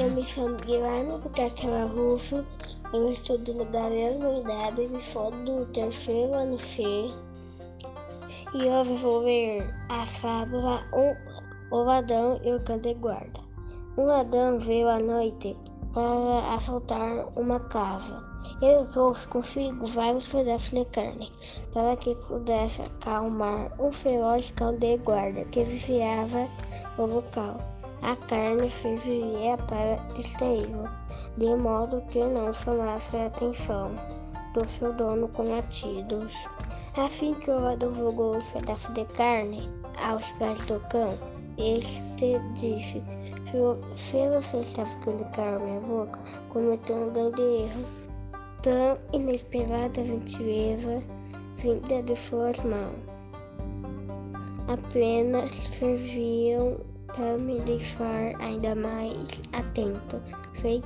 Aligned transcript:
Eu 0.00 0.10
me 0.12 0.24
chamo 0.24 0.56
Guilherme 0.56 1.18
Bucarcela 1.18 1.84
Rufo, 1.84 2.42
eu 2.90 3.12
estudo 3.12 3.52
no 3.52 3.66
Gabriel 3.66 4.18
W, 4.18 4.88
me 4.88 5.02
fodo 5.02 5.36
do 5.44 5.66
terceiro 5.66 6.32
ano 6.32 6.58
C. 6.58 6.82
E 8.54 8.62
hoje 8.66 8.94
vou 8.94 9.18
ler 9.18 9.74
a 9.90 10.06
fábula 10.06 10.82
um, 10.94 11.14
O 11.76 11.82
Ladrão 11.82 12.40
e 12.42 12.50
o 12.50 12.58
de 12.78 12.94
Guarda. 12.94 13.40
Um 13.98 14.06
ladrão 14.06 14.58
veio 14.58 14.88
à 14.88 14.98
noite 14.98 15.54
para 15.92 16.54
assaltar 16.54 17.28
uma 17.38 17.60
casa. 17.60 18.24
Ele 18.62 18.82
trouxe 18.86 19.28
consigo 19.28 19.84
vários 19.84 20.26
pedaços 20.26 20.70
de 20.70 20.84
carne 20.86 21.30
para 21.74 21.94
que 21.94 22.14
pudesse 22.14 22.80
acalmar 22.80 23.70
um 23.78 23.92
feroz 23.92 24.50
cão 24.52 24.74
de 24.78 24.96
guarda 24.96 25.44
que 25.44 25.62
vigiava 25.62 26.48
o 26.96 27.04
local. 27.04 27.79
A 28.02 28.16
carne 28.28 28.70
serviria 28.70 29.58
para 29.68 29.96
distraí-lo, 30.14 30.88
de 31.36 31.54
modo 31.54 32.00
que 32.10 32.24
não 32.24 32.52
chamasse 32.52 33.16
a 33.16 33.26
atenção 33.26 33.92
do 34.54 34.66
seu 34.66 34.92
dono 34.94 35.28
com 35.28 35.50
latidos. 35.50 36.34
Assim 36.96 37.34
que 37.34 37.50
o 37.50 37.60
ladrão 37.60 37.94
jogou 37.94 38.38
os 38.38 38.44
pedaços 38.46 38.92
de 38.94 39.04
carne 39.04 39.70
aos 40.08 40.26
pés 40.32 40.64
do 40.66 40.80
cão, 40.88 41.16
este 41.58 42.38
disse: 42.54 43.02
Se 43.94 44.28
você 44.28 44.60
está 44.60 44.84
ficando 44.84 45.24
carne 45.32 45.66
minha 45.66 45.80
boca, 45.80 46.18
cometeu 46.48 46.96
um 46.96 47.12
grande 47.12 47.42
erro. 47.42 47.84
Tão 48.62 48.98
inesperada 49.12 50.04
gentileza 50.04 51.02
vinda 51.56 52.02
de 52.02 52.16
suas 52.16 52.62
mãos. 52.62 52.96
Apenas 54.68 55.52
serviam 55.52 56.78
para 57.14 57.38
me 57.38 57.60
deixar 57.60 58.34
ainda 58.40 58.74
mais 58.74 59.40
atento. 59.52 60.20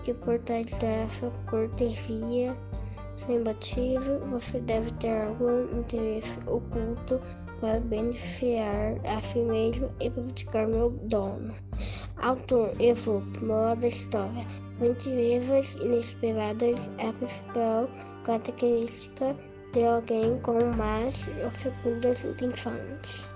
Que 0.04 0.14
por 0.14 0.38
dessa 0.38 1.32
cortesia 1.48 2.56
sem 3.16 3.40
motivo, 3.42 4.18
você 4.30 4.60
deve 4.60 4.90
ter 4.94 5.22
algum 5.22 5.62
interesse 5.78 6.38
oculto 6.46 7.20
para 7.60 7.80
beneficiar 7.80 8.94
a 9.06 9.20
si 9.20 9.38
mesmo 9.38 9.90
e 10.00 10.10
praticar 10.10 10.66
meu 10.66 10.90
dono. 10.90 11.54
Autor 12.16 12.72
Evopo, 12.80 13.44
moral 13.44 13.76
da 13.76 13.88
história. 13.88 14.46
Gentilezas 14.80 15.74
inesperadas 15.76 16.90
é 16.98 17.08
a 17.08 17.12
principal 17.12 17.88
característica 18.24 19.36
de 19.72 19.84
alguém 19.84 20.38
com 20.40 20.64
mais 20.76 21.28
ou 21.42 21.50
fecundas 21.50 22.24
intenções. 22.24 23.33